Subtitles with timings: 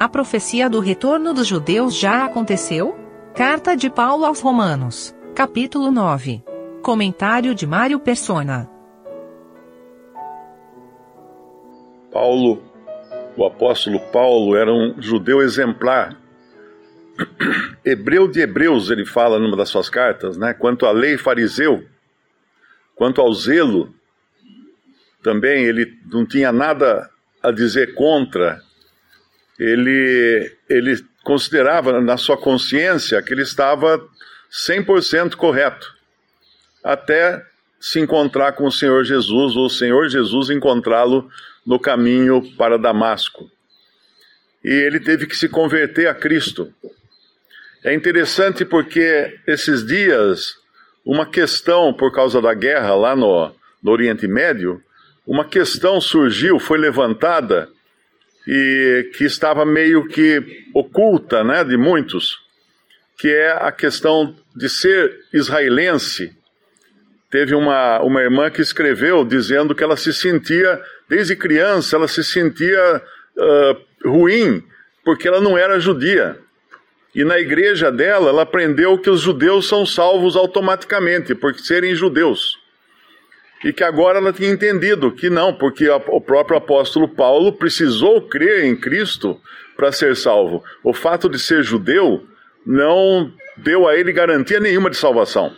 [0.00, 2.96] A profecia do retorno dos judeus já aconteceu?
[3.34, 6.40] Carta de Paulo aos Romanos, capítulo 9.
[6.80, 8.70] Comentário de Mário Persona.
[12.12, 12.62] Paulo,
[13.36, 16.16] o apóstolo Paulo, era um judeu exemplar.
[17.84, 20.54] Hebreu de Hebreus, ele fala numa das suas cartas, né?
[20.54, 21.84] Quanto à lei fariseu,
[22.94, 23.92] quanto ao zelo,
[25.24, 27.10] também ele não tinha nada
[27.42, 28.67] a dizer contra.
[29.58, 34.00] Ele, ele considerava na sua consciência que ele estava
[34.50, 35.94] 100% correto,
[36.82, 37.44] até
[37.80, 41.28] se encontrar com o Senhor Jesus, ou o Senhor Jesus encontrá-lo
[41.66, 43.50] no caminho para Damasco.
[44.64, 46.72] E ele teve que se converter a Cristo.
[47.84, 50.54] É interessante porque esses dias,
[51.04, 53.52] uma questão por causa da guerra lá no,
[53.82, 54.82] no Oriente Médio,
[55.26, 57.68] uma questão surgiu, foi levantada
[58.50, 62.38] e que estava meio que oculta, né, de muitos,
[63.18, 66.34] que é a questão de ser israelense.
[67.30, 72.24] Teve uma, uma irmã que escreveu dizendo que ela se sentia, desde criança, ela se
[72.24, 73.02] sentia
[73.36, 74.64] uh, ruim,
[75.04, 76.38] porque ela não era judia.
[77.14, 82.56] E na igreja dela, ela aprendeu que os judeus são salvos automaticamente, por serem judeus
[83.64, 88.64] e que agora ela tinha entendido que não, porque o próprio apóstolo Paulo precisou crer
[88.64, 89.40] em Cristo
[89.76, 90.62] para ser salvo.
[90.82, 92.24] O fato de ser judeu
[92.64, 95.52] não deu a ele garantia nenhuma de salvação.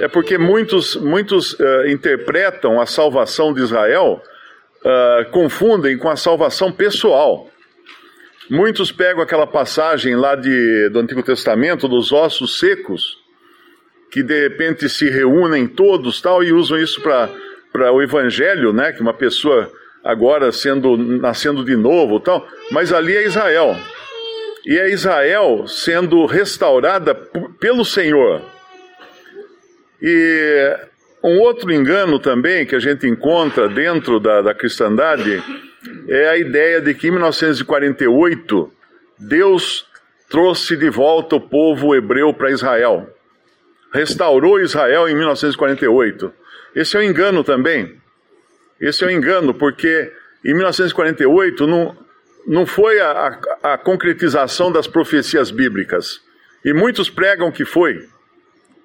[0.00, 4.22] É porque muitos, muitos uh, interpretam a salvação de Israel,
[4.84, 7.48] uh, confundem com a salvação pessoal.
[8.48, 13.18] Muitos pegam aquela passagem lá de, do Antigo Testamento, dos ossos secos,
[14.10, 18.92] que de repente se reúnem todos tal e usam isso para o evangelho, né?
[18.92, 19.70] Que uma pessoa
[20.02, 23.76] agora sendo nascendo de novo tal, mas ali é Israel.
[24.64, 27.14] E é Israel sendo restaurada
[27.60, 28.42] pelo Senhor.
[30.00, 30.76] E
[31.22, 35.42] um outro engano também que a gente encontra dentro da, da cristandade
[36.08, 38.72] é a ideia de que em 1948
[39.18, 39.86] Deus
[40.30, 43.08] trouxe de volta o povo hebreu para Israel
[43.92, 46.32] restaurou Israel em 1948.
[46.74, 47.96] Esse é um engano também.
[48.80, 50.12] Esse é um engano, porque
[50.44, 51.96] em 1948 não,
[52.46, 56.20] não foi a, a, a concretização das profecias bíblicas.
[56.64, 58.06] E muitos pregam que foi.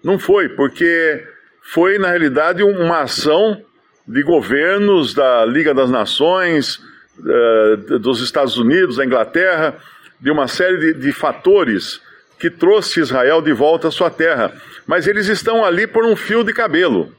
[0.03, 1.25] Não foi, porque
[1.61, 3.63] foi, na realidade, uma ação
[4.07, 6.81] de governos da Liga das Nações,
[7.19, 9.77] uh, dos Estados Unidos, da Inglaterra,
[10.19, 12.01] de uma série de, de fatores
[12.43, 14.51] que trouxe Israel de volta à sua terra.
[14.85, 17.09] Mas eles estão ali por um fio de cabelo.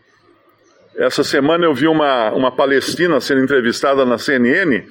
[0.95, 4.85] Essa semana eu vi uma, uma palestina sendo entrevistada na CNN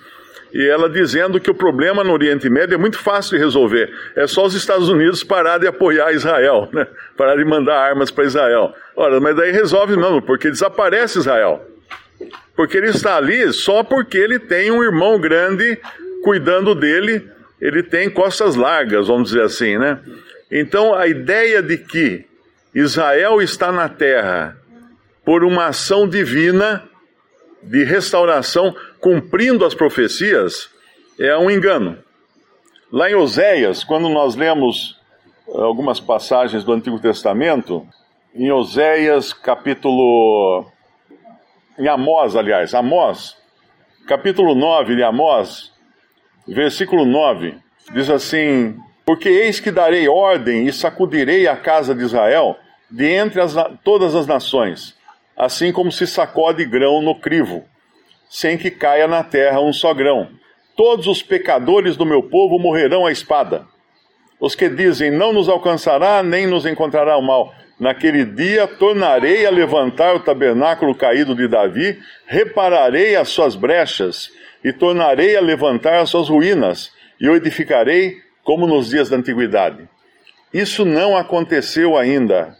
[0.52, 3.94] e ela dizendo que o problema no Oriente Médio é muito fácil de resolver.
[4.16, 6.88] É só os Estados Unidos parar de apoiar Israel, né?
[7.16, 8.74] parar de mandar armas para Israel.
[8.96, 11.64] Ora, mas daí resolve não, porque desaparece Israel.
[12.56, 15.78] Porque ele está ali só porque ele tem um irmão grande
[16.24, 17.30] cuidando dele
[17.64, 19.98] ele tem costas largas, vamos dizer assim, né?
[20.52, 22.26] Então a ideia de que
[22.76, 24.58] Israel está na terra
[25.24, 26.84] por uma ação divina
[27.62, 30.70] de restauração, cumprindo as profecias,
[31.18, 31.98] é um engano.
[32.92, 35.00] Lá em Oséias, quando nós lemos
[35.48, 37.88] eh, algumas passagens do Antigo Testamento,
[38.36, 40.66] em Oséias capítulo.
[41.80, 43.38] em Amós, aliás, Amós,
[44.06, 45.73] capítulo 9 de Amós,
[46.48, 47.56] versículo 9,
[47.94, 52.58] diz assim: Porque eis que darei ordem e sacudirei a casa de Israel
[52.90, 54.96] de entre as, todas as nações,
[55.36, 57.64] assim como se sacode grão no crivo,
[58.30, 60.30] sem que caia na terra um só grão.
[60.76, 63.66] Todos os pecadores do meu povo morrerão à espada.
[64.40, 67.54] Os que dizem, não nos alcançará, nem nos encontrará o mal.
[67.80, 74.30] Naquele dia tornarei a levantar o tabernáculo caído de Davi, repararei as suas brechas
[74.64, 79.88] e tornarei a levantar as suas ruínas, e o edificarei como nos dias da antiguidade.
[80.54, 82.56] Isso não aconteceu ainda.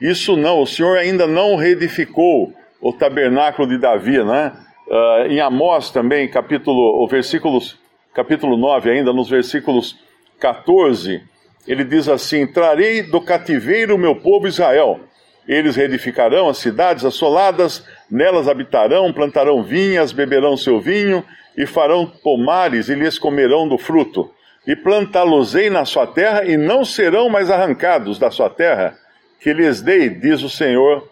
[0.00, 4.52] Isso não, o Senhor ainda não reedificou o tabernáculo de Davi, né?
[4.86, 7.78] Uh, em Amós também, capítulo, o versículos,
[8.12, 9.98] capítulo 9 ainda, nos versículos
[10.38, 11.22] 14,
[11.66, 15.00] ele diz assim, Trarei do cativeiro o meu povo Israel,
[15.48, 21.24] eles reedificarão as cidades assoladas, nelas habitarão, plantarão vinhas, beberão seu vinho,
[21.56, 24.30] e farão pomares e lhes comerão do fruto.
[24.66, 28.96] E plantá-los-ei na sua terra, e não serão mais arrancados da sua terra,
[29.40, 31.08] que lhes dei, diz o Senhor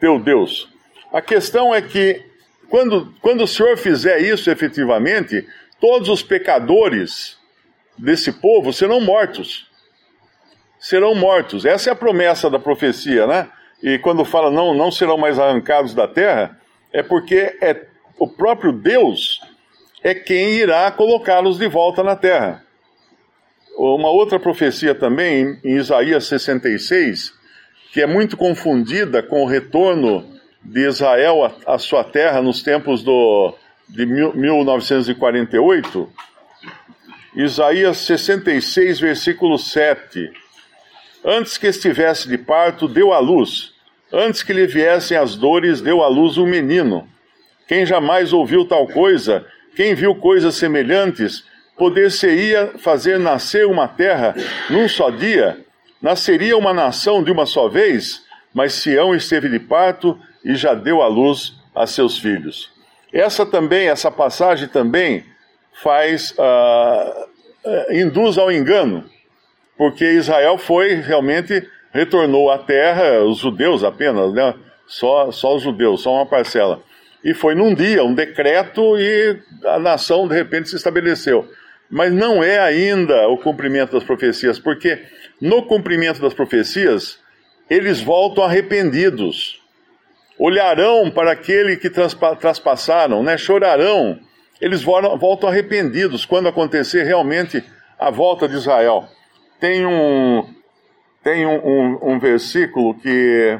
[0.00, 0.68] teu Deus.
[1.12, 2.22] A questão é que,
[2.68, 5.46] quando, quando o Senhor fizer isso efetivamente,
[5.80, 7.38] todos os pecadores
[7.96, 9.66] desse povo serão mortos.
[10.78, 11.64] Serão mortos.
[11.64, 13.48] Essa é a promessa da profecia, né?
[13.82, 16.58] E quando fala não, não serão mais arrancados da terra,
[16.92, 17.86] é porque é
[18.18, 19.40] o próprio Deus
[20.02, 22.64] é quem irá colocá-los de volta na terra.
[23.76, 27.32] Uma outra profecia também, em Isaías 66,
[27.92, 30.24] que é muito confundida com o retorno
[30.62, 33.54] de Israel à sua terra nos tempos do,
[33.88, 36.12] de 1948,
[37.36, 40.32] Isaías 66, versículo 7.
[41.30, 43.74] Antes que estivesse de parto, deu à luz.
[44.10, 47.06] Antes que lhe viessem as dores, deu à luz um menino.
[47.66, 49.44] Quem jamais ouviu tal coisa,
[49.76, 51.44] quem viu coisas semelhantes,
[51.76, 54.34] poder-se-ia fazer nascer uma terra
[54.70, 55.58] num só dia?
[56.00, 58.24] Nasceria uma nação de uma só vez?
[58.54, 62.70] Mas Sião esteve de parto e já deu à luz a seus filhos.
[63.12, 65.26] Essa também, essa passagem também
[65.82, 69.04] faz, uh, induz ao engano,
[69.78, 74.54] porque Israel foi realmente, retornou à terra, os judeus apenas, né?
[74.86, 76.82] só, só os judeus, só uma parcela.
[77.24, 81.48] E foi num dia, um decreto, e a nação de repente se estabeleceu.
[81.88, 85.00] Mas não é ainda o cumprimento das profecias, porque
[85.40, 87.18] no cumprimento das profecias,
[87.70, 89.58] eles voltam arrependidos
[90.38, 93.36] olharão para aquele que traspassaram, né?
[93.36, 94.18] chorarão,
[94.60, 97.62] eles voltam arrependidos quando acontecer realmente
[97.98, 99.08] a volta de Israel.
[99.60, 100.54] Tem um,
[101.22, 103.58] tem um, um, um versículo que.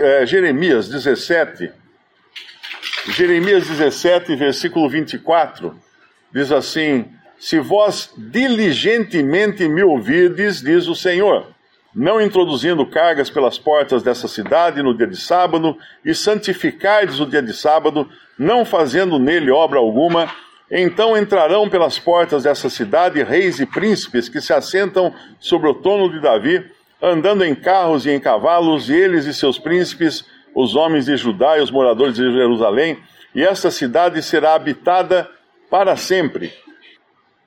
[0.00, 1.70] É, Jeremias 17.
[3.08, 5.78] Jeremias 17, versículo 24,
[6.32, 7.06] diz assim:
[7.38, 11.54] Se vós diligentemente me ouvirdes, diz o Senhor
[11.98, 17.42] não introduzindo cargas pelas portas dessa cidade no dia de sábado, e santificardes o dia
[17.42, 18.08] de sábado,
[18.38, 20.32] não fazendo nele obra alguma,
[20.70, 26.10] então entrarão pelas portas dessa cidade reis e príncipes que se assentam sobre o trono
[26.10, 26.64] de Davi,
[27.00, 30.24] andando em carros e em cavalos, e eles e seus príncipes,
[30.54, 32.98] os homens de Judá e os moradores de Jerusalém,
[33.34, 35.28] e esta cidade será habitada
[35.70, 36.52] para sempre.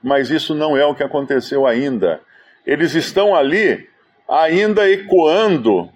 [0.02, 2.22] Mas isso não é o que aconteceu ainda.
[2.66, 3.88] Eles estão ali
[4.28, 5.90] ainda ecoando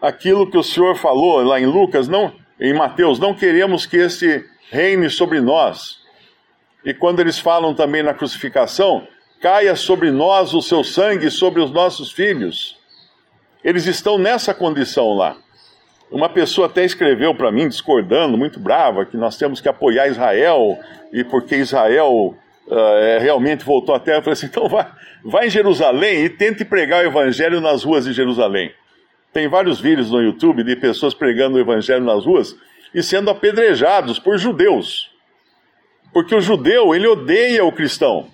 [0.00, 4.44] aquilo que o Senhor falou lá em Lucas, não, em Mateus, não queremos que esse
[4.70, 6.05] reine sobre nós.
[6.86, 9.08] E quando eles falam também na crucificação,
[9.42, 12.78] caia sobre nós o seu sangue, sobre os nossos filhos.
[13.64, 15.36] Eles estão nessa condição lá.
[16.08, 20.78] Uma pessoa até escreveu para mim, discordando, muito brava, que nós temos que apoiar Israel,
[21.12, 22.36] e porque Israel
[22.68, 24.86] uh, realmente voltou à terra, eu falei assim: então vai,
[25.24, 28.72] vai em Jerusalém e tente pregar o evangelho nas ruas de Jerusalém.
[29.32, 32.56] Tem vários vídeos no YouTube de pessoas pregando o evangelho nas ruas
[32.94, 35.15] e sendo apedrejados por judeus.
[36.12, 38.28] Porque o judeu, ele odeia o cristão.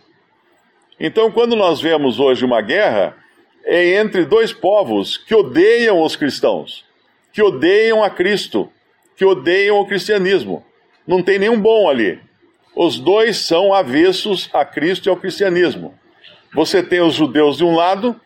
[0.98, 3.16] Então, quando nós vemos hoje uma guerra,
[3.64, 6.84] é entre dois povos que odeiam os cristãos,
[7.32, 8.70] que odeiam a Cristo,
[9.16, 10.64] que odeiam o cristianismo.
[11.06, 12.20] Não tem nenhum bom ali.
[12.74, 15.94] Os dois são avessos a Cristo e ao cristianismo.
[16.54, 18.18] Você tem os judeus de um lado,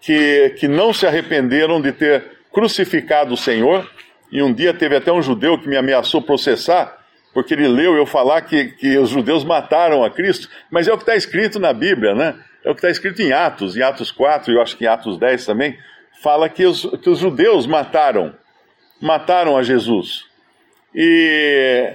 [0.00, 3.88] que, que não se arrependeram de ter crucificado o Senhor,
[4.32, 6.99] e um dia teve até um judeu que me ameaçou processar,
[7.32, 10.96] porque ele leu eu falar que, que os judeus mataram a Cristo, mas é o
[10.96, 12.36] que está escrito na Bíblia, né?
[12.64, 14.88] É o que está escrito em Atos, em Atos 4, e eu acho que em
[14.88, 15.78] Atos 10 também,
[16.22, 18.34] fala que os, que os judeus mataram,
[19.00, 20.24] mataram a Jesus.
[20.94, 21.94] E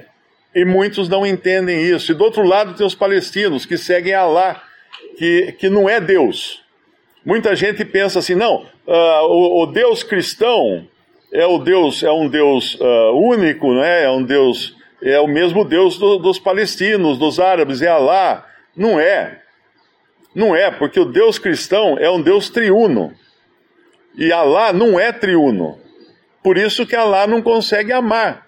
[0.56, 2.12] e muitos não entendem isso.
[2.12, 4.64] E do outro lado tem os palestinos que seguem Alá,
[5.18, 6.64] que, que não é Deus.
[7.26, 10.88] Muita gente pensa assim, não, uh, o, o, Deus cristão
[11.34, 14.04] é o Deus, é um Deus uh, único, né?
[14.06, 14.75] é um Deus,
[15.12, 18.46] é o mesmo Deus do, dos palestinos, dos árabes, é Alá.
[18.76, 19.42] Não é.
[20.34, 23.14] Não é, porque o Deus cristão é um Deus triuno.
[24.18, 25.80] E Alá não é triuno.
[26.44, 28.48] Por isso que Alá não consegue amar.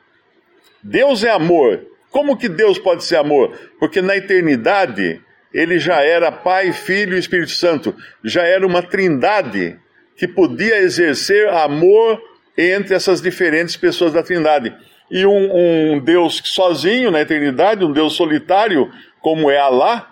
[0.84, 3.58] Deus é amor, como que Deus pode ser amor?
[3.80, 5.22] Porque na eternidade
[5.54, 9.80] ele já era Pai, Filho e Espírito Santo, já era uma trindade
[10.16, 12.22] que podia exercer amor
[12.58, 14.76] entre essas diferentes pessoas da trindade.
[15.10, 20.10] E um, um Deus sozinho na eternidade, um Deus solitário, como é Alá,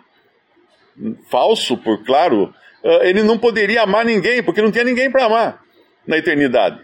[1.29, 5.61] falso, por claro, eh, ele não poderia amar ninguém, porque não tinha ninguém para amar
[6.07, 6.79] na eternidade.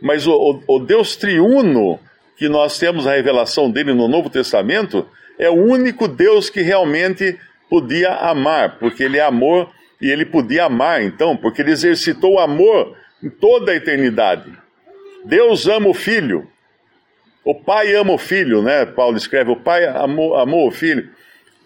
[0.00, 1.98] Mas o, o, o Deus triuno,
[2.36, 5.08] que nós temos a revelação dele no Novo Testamento,
[5.38, 9.70] é o único Deus que realmente podia amar, porque ele é amor
[10.00, 14.52] e ele podia amar, então, porque ele exercitou o amor em toda a eternidade.
[15.24, 16.48] Deus ama o filho.
[17.46, 18.84] O pai ama o filho, né?
[18.84, 21.08] Paulo escreve: o pai amou, amou o filho.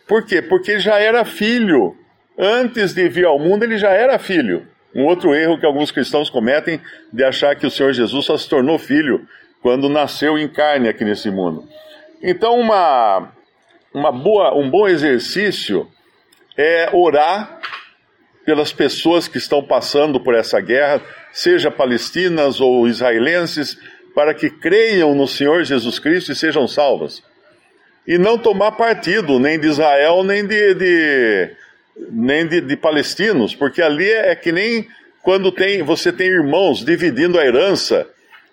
[0.07, 0.41] Por quê?
[0.41, 1.97] Porque ele já era filho
[2.43, 4.67] Antes de vir ao mundo, ele já era filho.
[4.95, 6.81] Um outro erro que alguns cristãos cometem
[7.13, 9.29] de achar que o Senhor Jesus só se tornou filho
[9.61, 11.69] quando nasceu em carne aqui nesse mundo.
[12.23, 13.31] Então, uma,
[13.93, 15.87] uma boa, um bom exercício
[16.57, 17.61] é orar
[18.47, 23.79] pelas pessoas que estão passando por essa guerra, seja palestinas ou israelenses,
[24.15, 27.23] para que creiam no Senhor Jesus Cristo e sejam salvas.
[28.07, 31.51] E não tomar partido nem de Israel, nem de, de
[32.11, 34.89] nem de, de, palestinos, porque ali é, é que nem
[35.23, 38.09] quando tem, você tem irmãos dividindo a herança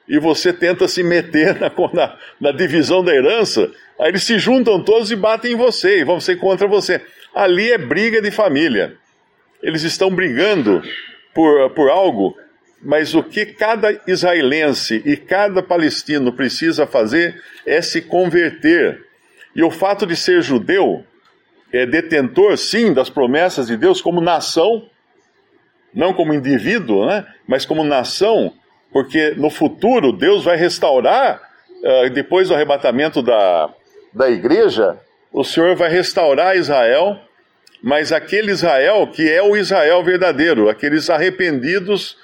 [0.08, 4.84] e você tenta se meter na, na, na, divisão da herança, aí eles se juntam
[4.84, 7.02] todos e batem em você e vão ser contra você.
[7.34, 8.96] Ali é briga de família.
[9.62, 10.82] Eles estão brigando
[11.34, 12.36] por, por algo,
[12.82, 19.06] mas o que cada israelense e cada palestino precisa fazer é se converter.
[19.56, 21.04] E o fato de ser judeu
[21.72, 24.88] é detentor, sim, das promessas de Deus como nação,
[25.94, 27.26] não como indivíduo, né?
[27.48, 28.54] mas como nação,
[28.92, 31.42] porque no futuro Deus vai restaurar,
[31.84, 33.70] uh, depois do arrebatamento da,
[34.14, 34.98] da igreja,
[35.32, 37.20] o Senhor vai restaurar Israel,
[37.82, 42.18] mas aquele Israel que é o Israel verdadeiro, aqueles arrependidos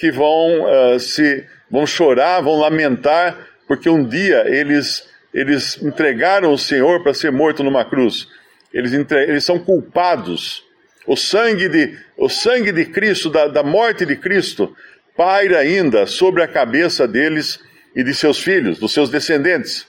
[0.00, 3.36] que vão uh, se vão chorar, vão lamentar,
[3.68, 8.26] porque um dia eles eles entregaram o Senhor para ser morto numa cruz.
[8.72, 9.22] Eles, entre...
[9.24, 10.64] eles são culpados.
[11.06, 14.74] O sangue de, o sangue de Cristo, da, da morte de Cristo,
[15.16, 17.60] paira ainda sobre a cabeça deles
[17.94, 19.86] e de seus filhos, dos seus descendentes.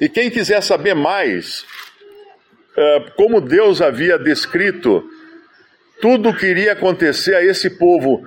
[0.00, 1.66] E quem quiser saber mais
[2.76, 5.04] uh, como Deus havia descrito
[6.00, 8.26] tudo o que iria acontecer a esse povo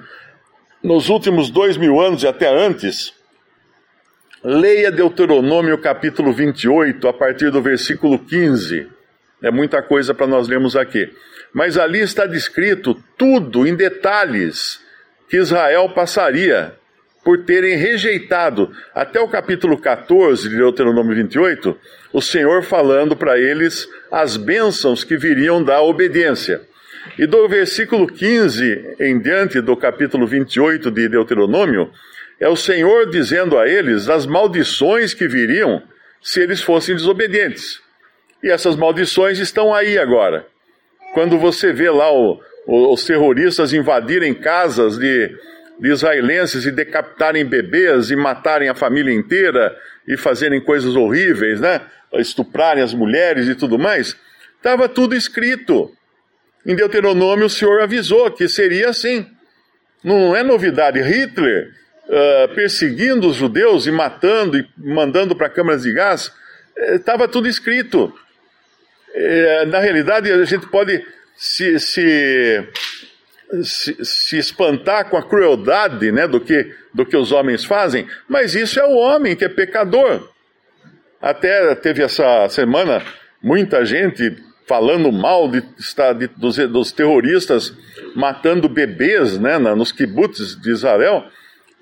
[0.84, 3.14] nos últimos dois mil anos e até antes,
[4.44, 8.88] leia Deuteronômio capítulo 28, a partir do versículo 15.
[9.42, 11.10] É muita coisa para nós lermos aqui.
[11.54, 14.82] Mas ali está descrito tudo em detalhes
[15.30, 16.76] que Israel passaria
[17.24, 21.78] por terem rejeitado, até o capítulo 14 de Deuteronômio 28,
[22.14, 26.62] o Senhor falando para eles as bênçãos que viriam da obediência.
[27.18, 31.92] E do versículo 15 em diante do capítulo 28 de Deuteronômio,
[32.40, 35.84] é o Senhor dizendo a eles as maldições que viriam
[36.22, 37.82] se eles fossem desobedientes.
[38.42, 40.46] E essas maldições estão aí agora.
[41.14, 45.36] Quando você vê lá o, o, os terroristas invadirem casas de,
[45.80, 49.76] de israelenses e decapitarem bebês e matarem a família inteira
[50.08, 51.82] e fazerem coisas horríveis, né?
[52.14, 54.16] Estuprarem as mulheres e tudo mais,
[54.56, 55.92] estava tudo escrito.
[56.66, 59.26] Em Deuteronômio o Senhor avisou que seria assim.
[60.04, 61.02] Não é novidade.
[61.02, 61.72] Hitler
[62.10, 66.32] uh, perseguindo os judeus e matando e mandando para câmaras de gás,
[66.96, 68.14] estava tudo escrito.
[69.14, 71.04] É, na realidade, a gente pode
[71.36, 72.68] se, se,
[73.64, 78.54] se, se, espantar com a crueldade né, do, que, do que os homens fazem, mas
[78.54, 80.30] isso é o homem que é pecador.
[81.22, 83.04] Até teve essa semana
[83.42, 84.38] muita gente
[84.70, 87.74] falando mal de, de, dos, dos, terroristas
[88.16, 91.26] matando bebês né, nos kibbutz de Israel.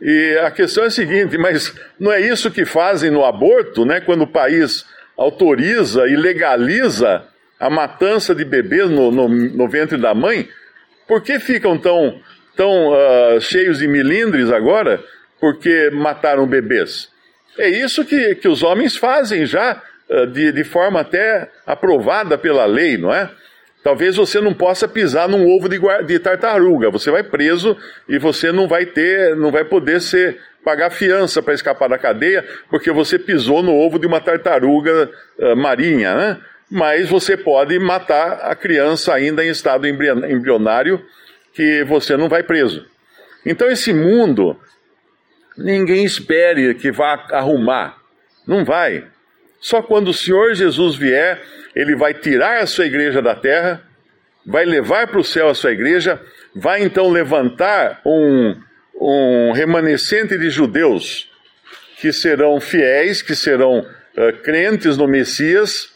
[0.01, 3.99] E a questão é a seguinte, mas não é isso que fazem no aborto, né,
[3.99, 4.85] quando o país
[5.17, 7.25] autoriza e legaliza
[7.59, 10.47] a matança de bebês no, no, no ventre da mãe,
[11.05, 12.21] por que ficam tão,
[12.55, 15.03] tão uh, cheios de milindres agora?
[15.41, 17.09] Porque mataram bebês.
[17.57, 19.81] É isso que, que os homens fazem já,
[20.31, 23.29] de, de forma até aprovada pela lei, não é?
[23.83, 26.89] Talvez você não possa pisar num ovo de, de, tartaruga.
[26.89, 27.77] Você vai preso
[28.09, 32.45] e você não vai ter, não vai poder ser pagar fiança para escapar da cadeia,
[32.69, 35.09] porque você pisou no ovo de uma tartaruga
[35.39, 36.37] uh, marinha, né?
[36.69, 41.01] Mas você pode matar a criança ainda em estado embrionário,
[41.53, 42.85] que você não vai preso.
[43.45, 44.59] Então esse mundo,
[45.57, 47.95] ninguém espere que vá arrumar.
[48.45, 49.05] Não vai.
[49.59, 51.41] Só quando o Senhor Jesus vier,
[51.75, 53.81] ele vai tirar a sua igreja da terra,
[54.45, 56.21] vai levar para o céu a sua igreja,
[56.55, 58.55] vai então levantar um,
[58.99, 61.29] um remanescente de judeus
[61.99, 65.89] que serão fiéis, que serão uh, crentes no Messias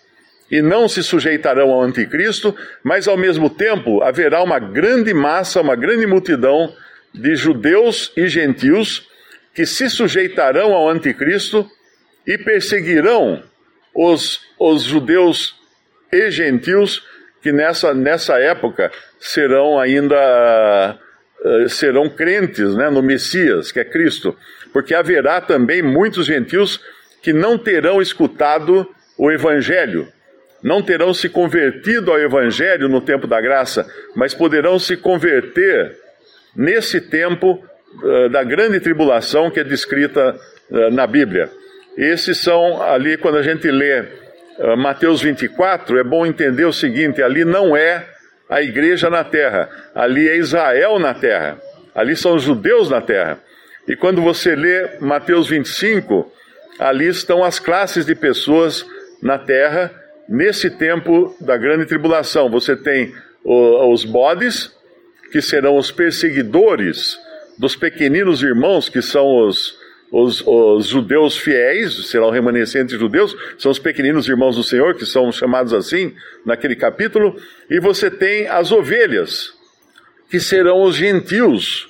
[0.50, 5.75] e não se sujeitarão ao anticristo, mas ao mesmo tempo haverá uma grande massa, uma
[5.75, 6.75] grande multidão
[7.13, 9.08] de judeus e gentios
[9.53, 11.70] que se sujeitarão ao anticristo
[12.27, 13.41] e perseguirão
[13.93, 15.55] os, os judeus
[16.12, 17.03] e gentios
[17.41, 20.98] que nessa, nessa época serão ainda
[21.43, 24.36] uh, serão crentes né, no Messias, que é Cristo,
[24.71, 26.79] porque haverá também muitos gentios
[27.21, 30.07] que não terão escutado o Evangelho,
[30.63, 35.98] não terão se convertido ao Evangelho no tempo da graça, mas poderão se converter
[36.55, 37.63] nesse tempo
[38.03, 40.36] uh, da grande tribulação que é descrita
[40.69, 41.50] uh, na Bíblia.
[41.98, 47.21] Esses são ali, quando a gente lê uh, Mateus 24, é bom entender o seguinte:
[47.21, 48.07] ali não é
[48.50, 51.60] a igreja na terra, ali é Israel na terra,
[51.93, 53.39] ali são os judeus na terra.
[53.88, 56.31] E quando você lê Mateus 25,
[56.79, 58.86] ali estão as classes de pessoas
[59.21, 59.91] na terra
[60.29, 62.50] nesse tempo da grande tribulação.
[62.50, 64.71] Você tem os bodes,
[65.31, 67.17] que serão os perseguidores
[67.57, 69.77] dos pequeninos irmãos, que são os,
[70.12, 75.32] os, os, judeus fiéis, serão remanescentes judeus, são os pequeninos irmãos do Senhor, que são
[75.32, 76.13] chamados assim
[76.46, 77.36] naquele capítulo,
[77.70, 79.53] e você tem as ovelhas,
[80.30, 81.89] que serão os gentios,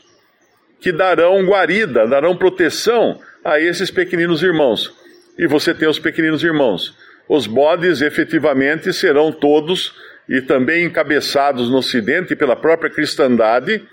[0.80, 4.94] que darão guarida, darão proteção a esses pequeninos irmãos.
[5.38, 6.96] E você tem os pequeninos irmãos.
[7.28, 9.96] Os bodes efetivamente serão todos
[10.30, 13.84] e também encabeçados no Ocidente pela própria cristandade,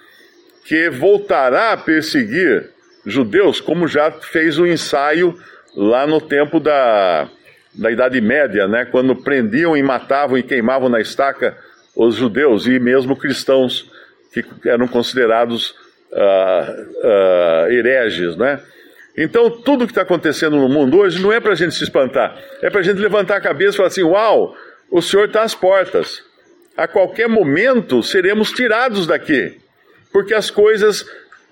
[0.65, 2.71] que voltará a perseguir
[3.09, 5.37] judeus, como já fez o ensaio
[5.75, 7.29] lá no tempo da,
[7.75, 11.57] da Idade Média, né, quando prendiam e matavam e queimavam na estaca
[11.95, 13.91] os judeus e mesmo cristãos
[14.33, 15.71] que eram considerados
[16.13, 18.61] uh, uh, hereges, né?
[19.17, 22.39] Então, tudo que está acontecendo no mundo hoje não é para a gente se espantar,
[22.63, 24.55] é para a gente levantar a cabeça e falar assim: Uau,
[24.91, 26.23] o Senhor está às portas.
[26.77, 29.59] A qualquer momento seremos tirados daqui,
[30.13, 31.05] porque as coisas,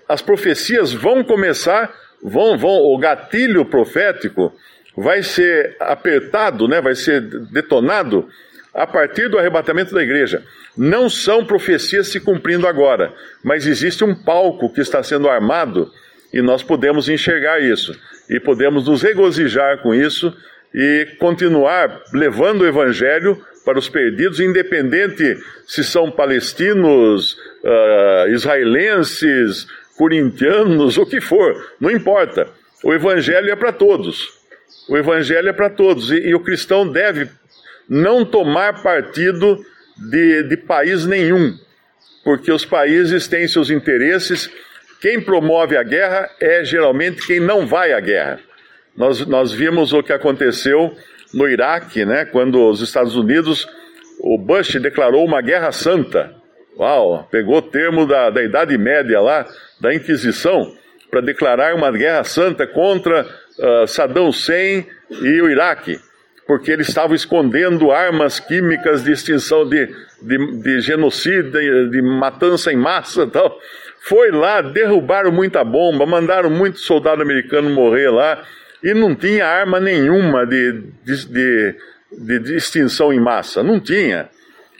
[0.07, 4.53] as profecias vão começar, vão, vão, o gatilho profético
[4.95, 8.27] vai ser apertado, né, vai ser detonado
[8.73, 10.43] a partir do arrebatamento da igreja.
[10.75, 15.91] Não são profecias se cumprindo agora, mas existe um palco que está sendo armado
[16.33, 17.97] e nós podemos enxergar isso
[18.29, 20.35] e podemos nos regozijar com isso
[20.73, 29.67] e continuar levando o evangelho para os perdidos, independente se são palestinos, uh, israelenses,
[29.97, 32.47] corintianos, o que for, não importa.
[32.83, 34.37] O evangelho é para todos.
[34.87, 37.29] O evangelho é para todos e, e, o cristão deve
[37.89, 39.59] não tomar partido
[39.97, 41.57] de, de país nenhum,
[42.23, 44.49] porque os países têm seus interesses
[44.99, 48.39] quem promove a guerra é geralmente quem não vai à guerra.
[48.95, 50.95] Nós, nós vimos o que aconteceu
[51.33, 53.67] no Iraque, né, quando os Estados Unidos,
[54.19, 56.33] o Bush declarou uma guerra santa.
[56.79, 59.45] Uau, pegou o termo da, da Idade Média lá,
[59.81, 60.73] da Inquisição,
[61.09, 65.99] para declarar uma guerra santa contra uh, Saddam Hussein e o Iraque,
[66.45, 69.87] porque eles estavam escondendo armas químicas de extinção de,
[70.21, 73.57] de, de genocídio, de, de matança em massa e tal.
[74.01, 78.43] Foi lá, derrubaram muita bomba, mandaram muito soldado americano morrer lá
[78.83, 81.75] e não tinha arma nenhuma de, de,
[82.11, 83.63] de, de extinção em massa.
[83.63, 84.29] Não tinha.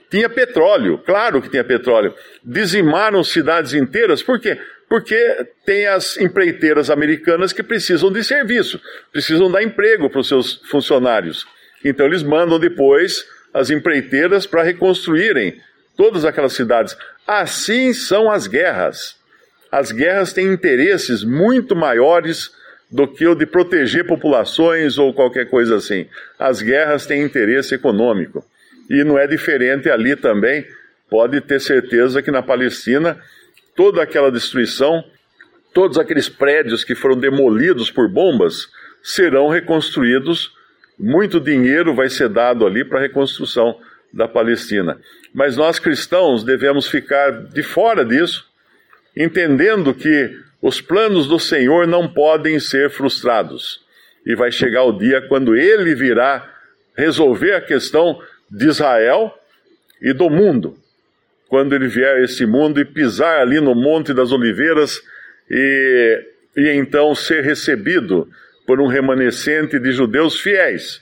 [0.10, 2.14] Tinha petróleo, claro que tinha petróleo.
[2.44, 4.58] Dizimaram cidades inteiras, por quê?
[4.90, 8.80] Porque tem as empreiteiras americanas que precisam de serviço,
[9.12, 11.46] precisam dar emprego para os seus funcionários.
[11.84, 15.62] Então eles mandam depois as empreiteiras para reconstruírem
[15.98, 16.96] todas aquelas cidades.
[17.26, 19.18] Assim são as guerras
[19.72, 22.52] as guerras têm interesses muito maiores
[22.90, 26.08] do que o de proteger populações ou qualquer coisa assim.
[26.40, 28.46] As guerras têm interesse econômico.
[28.90, 30.66] E não é diferente ali também.
[31.10, 33.18] Pode ter certeza que na Palestina,
[33.76, 35.04] toda aquela destruição,
[35.74, 38.68] todos aqueles prédios que foram demolidos por bombas,
[39.04, 40.52] serão reconstruídos.
[41.00, 43.80] Muito dinheiro vai ser dado ali para a reconstrução
[44.12, 45.00] da Palestina.
[45.34, 48.48] Mas nós cristãos devemos ficar de fora disso
[49.18, 53.82] entendendo que os planos do Senhor não podem ser frustrados.
[54.26, 56.48] E vai chegar o dia quando ele virá
[56.96, 59.34] resolver a questão de Israel
[60.02, 60.78] e do mundo.
[61.48, 65.02] Quando ele vier a esse mundo e pisar ali no Monte das Oliveiras
[65.50, 66.26] e,
[66.58, 68.30] e então ser recebido
[68.66, 71.02] por um remanescente de judeus fiéis.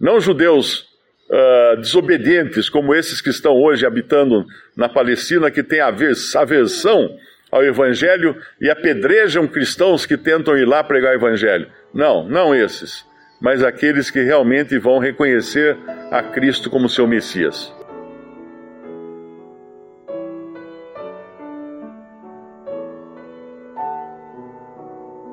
[0.00, 0.88] Não judeus
[1.28, 7.18] uh, desobedientes como esses que estão hoje habitando na Palestina, que têm aversão
[7.50, 11.66] ao Evangelho e apedrejam cristãos que tentam ir lá pregar o Evangelho.
[11.92, 13.04] Não, não esses,
[13.42, 15.76] mas aqueles que realmente vão reconhecer
[16.12, 17.74] a Cristo como seu Messias.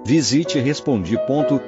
[0.04, 1.60] Visite respondi.com.br.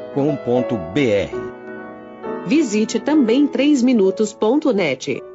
[2.47, 5.31] Visite também 3minutos.net.